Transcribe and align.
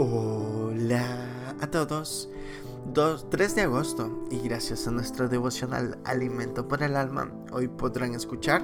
Hola 0.00 1.02
a 1.60 1.66
todos. 1.72 2.28
3 3.30 3.54
de 3.56 3.62
agosto 3.62 4.28
y 4.30 4.38
gracias 4.38 4.86
a 4.86 4.92
nuestro 4.92 5.28
devocional 5.28 5.98
Alimento 6.04 6.68
por 6.68 6.84
el 6.84 6.94
Alma, 6.94 7.32
hoy 7.50 7.66
podrán 7.66 8.14
escuchar 8.14 8.62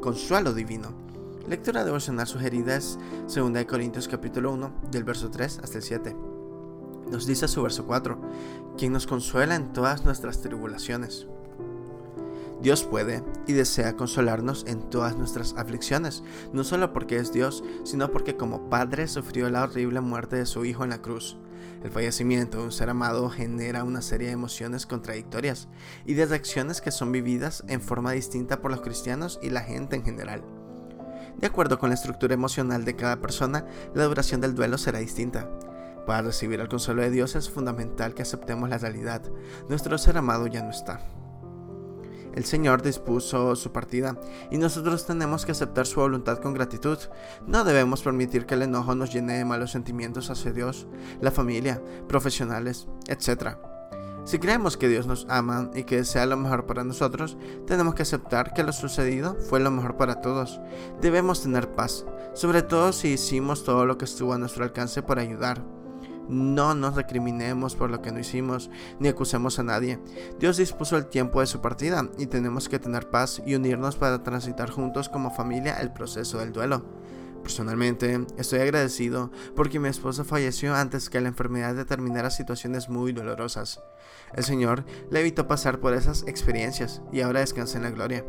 Consuelo 0.00 0.54
Divino. 0.54 0.92
Lectura 1.48 1.84
devocional 1.84 2.28
sugerida 2.28 2.76
es 2.76 3.00
2 3.34 3.64
Corintios 3.64 4.06
capítulo 4.06 4.52
1 4.52 4.72
del 4.92 5.02
verso 5.02 5.28
3 5.28 5.58
hasta 5.58 5.78
el 5.78 5.82
7. 5.82 6.16
Nos 7.10 7.26
dice 7.26 7.48
su 7.48 7.64
verso 7.64 7.84
4, 7.84 8.16
quien 8.78 8.92
nos 8.92 9.08
consuela 9.08 9.56
en 9.56 9.72
todas 9.72 10.04
nuestras 10.04 10.40
tribulaciones 10.40 11.26
Dios 12.62 12.84
puede 12.84 13.22
y 13.46 13.54
desea 13.54 13.96
consolarnos 13.96 14.64
en 14.66 14.90
todas 14.90 15.16
nuestras 15.16 15.54
aflicciones, 15.56 16.22
no 16.52 16.62
solo 16.62 16.92
porque 16.92 17.16
es 17.16 17.32
Dios, 17.32 17.64
sino 17.84 18.10
porque 18.10 18.36
como 18.36 18.68
Padre 18.68 19.08
sufrió 19.08 19.48
la 19.48 19.62
horrible 19.62 20.00
muerte 20.00 20.36
de 20.36 20.46
su 20.46 20.64
Hijo 20.66 20.84
en 20.84 20.90
la 20.90 21.00
cruz. 21.00 21.38
El 21.82 21.90
fallecimiento 21.90 22.58
de 22.58 22.64
un 22.64 22.72
ser 22.72 22.90
amado 22.90 23.30
genera 23.30 23.84
una 23.84 24.02
serie 24.02 24.28
de 24.28 24.34
emociones 24.34 24.84
contradictorias 24.84 25.68
y 26.04 26.12
de 26.12 26.26
reacciones 26.26 26.82
que 26.82 26.90
son 26.90 27.12
vividas 27.12 27.64
en 27.68 27.80
forma 27.80 28.12
distinta 28.12 28.60
por 28.60 28.70
los 28.70 28.82
cristianos 28.82 29.38
y 29.42 29.48
la 29.48 29.62
gente 29.62 29.96
en 29.96 30.04
general. 30.04 30.44
De 31.38 31.46
acuerdo 31.46 31.78
con 31.78 31.88
la 31.88 31.94
estructura 31.94 32.34
emocional 32.34 32.84
de 32.84 32.96
cada 32.96 33.22
persona, 33.22 33.64
la 33.94 34.04
duración 34.04 34.42
del 34.42 34.54
duelo 34.54 34.76
será 34.76 34.98
distinta. 34.98 35.50
Para 36.06 36.22
recibir 36.22 36.60
el 36.60 36.68
consuelo 36.68 37.00
de 37.00 37.10
Dios 37.10 37.34
es 37.36 37.48
fundamental 37.48 38.12
que 38.12 38.22
aceptemos 38.22 38.68
la 38.68 38.78
realidad. 38.78 39.22
Nuestro 39.68 39.96
ser 39.96 40.18
amado 40.18 40.46
ya 40.46 40.62
no 40.62 40.70
está. 40.70 41.00
El 42.34 42.44
Señor 42.44 42.82
dispuso 42.82 43.56
su 43.56 43.72
partida 43.72 44.16
y 44.50 44.58
nosotros 44.58 45.06
tenemos 45.06 45.44
que 45.44 45.52
aceptar 45.52 45.86
su 45.86 46.00
voluntad 46.00 46.38
con 46.38 46.54
gratitud. 46.54 46.98
No 47.46 47.64
debemos 47.64 48.02
permitir 48.02 48.46
que 48.46 48.54
el 48.54 48.62
enojo 48.62 48.94
nos 48.94 49.12
llene 49.12 49.38
de 49.38 49.44
malos 49.44 49.72
sentimientos 49.72 50.30
hacia 50.30 50.52
Dios, 50.52 50.86
la 51.20 51.30
familia, 51.30 51.82
profesionales, 52.08 52.86
etc. 53.08 53.56
Si 54.24 54.38
creemos 54.38 54.76
que 54.76 54.88
Dios 54.88 55.06
nos 55.06 55.26
ama 55.28 55.70
y 55.74 55.84
que 55.84 55.96
desea 55.96 56.26
lo 56.26 56.36
mejor 56.36 56.66
para 56.66 56.84
nosotros, 56.84 57.36
tenemos 57.66 57.94
que 57.94 58.02
aceptar 58.02 58.52
que 58.52 58.62
lo 58.62 58.72
sucedido 58.72 59.36
fue 59.48 59.60
lo 59.60 59.70
mejor 59.70 59.96
para 59.96 60.20
todos. 60.20 60.60
Debemos 61.00 61.42
tener 61.42 61.74
paz, 61.74 62.04
sobre 62.34 62.62
todo 62.62 62.92
si 62.92 63.08
hicimos 63.08 63.64
todo 63.64 63.86
lo 63.86 63.98
que 63.98 64.04
estuvo 64.04 64.34
a 64.34 64.38
nuestro 64.38 64.62
alcance 64.62 65.02
por 65.02 65.18
ayudar. 65.18 65.62
No 66.30 66.74
nos 66.74 66.94
recriminemos 66.94 67.74
por 67.74 67.90
lo 67.90 68.00
que 68.00 68.12
no 68.12 68.20
hicimos, 68.20 68.70
ni 68.98 69.08
acusemos 69.08 69.58
a 69.58 69.64
nadie. 69.64 69.98
Dios 70.38 70.56
dispuso 70.56 70.96
el 70.96 71.06
tiempo 71.06 71.40
de 71.40 71.46
su 71.46 71.60
partida 71.60 72.08
y 72.18 72.26
tenemos 72.26 72.68
que 72.68 72.78
tener 72.78 73.10
paz 73.10 73.42
y 73.44 73.56
unirnos 73.56 73.96
para 73.96 74.22
transitar 74.22 74.70
juntos 74.70 75.08
como 75.08 75.30
familia 75.30 75.80
el 75.80 75.92
proceso 75.92 76.38
del 76.38 76.52
duelo. 76.52 76.84
Personalmente, 77.42 78.26
estoy 78.36 78.60
agradecido 78.60 79.30
porque 79.56 79.80
mi 79.80 79.88
esposa 79.88 80.24
falleció 80.24 80.74
antes 80.74 81.10
que 81.10 81.20
la 81.20 81.28
enfermedad 81.28 81.74
determinara 81.74 82.30
situaciones 82.30 82.88
muy 82.88 83.12
dolorosas. 83.12 83.82
El 84.34 84.44
Señor 84.44 84.84
le 85.10 85.20
evitó 85.20 85.48
pasar 85.48 85.80
por 85.80 85.94
esas 85.94 86.22
experiencias 86.28 87.02
y 87.12 87.22
ahora 87.22 87.40
descansa 87.40 87.78
en 87.78 87.84
la 87.84 87.90
gloria. 87.90 88.24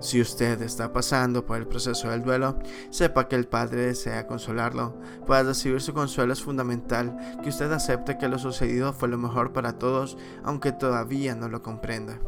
Si 0.00 0.20
usted 0.20 0.60
está 0.62 0.92
pasando 0.92 1.46
por 1.46 1.58
el 1.58 1.66
proceso 1.66 2.10
del 2.10 2.22
duelo, 2.22 2.58
sepa 2.90 3.28
que 3.28 3.36
el 3.36 3.46
Padre 3.46 3.86
desea 3.86 4.26
consolarlo. 4.26 4.98
Para 5.26 5.44
recibir 5.44 5.80
su 5.80 5.94
consuelo 5.94 6.32
es 6.32 6.42
fundamental 6.42 7.16
que 7.42 7.48
usted 7.48 7.70
acepte 7.72 8.18
que 8.18 8.28
lo 8.28 8.38
sucedido 8.38 8.92
fue 8.92 9.08
lo 9.08 9.18
mejor 9.18 9.52
para 9.52 9.78
todos, 9.78 10.16
aunque 10.44 10.72
todavía 10.72 11.34
no 11.34 11.48
lo 11.48 11.62
comprenda. 11.62 12.20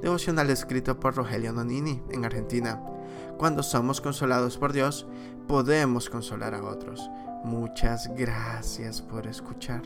Devocional 0.00 0.50
escrito 0.50 1.00
por 1.00 1.16
Rogelio 1.16 1.52
Nonini 1.52 2.02
en 2.10 2.24
Argentina. 2.24 2.80
Cuando 3.36 3.62
somos 3.62 4.00
consolados 4.00 4.58
por 4.58 4.72
Dios, 4.72 5.06
podemos 5.46 6.08
consolar 6.08 6.54
a 6.54 6.62
otros. 6.62 7.10
Muchas 7.44 8.08
gracias 8.16 9.00
por 9.00 9.26
escuchar. 9.26 9.82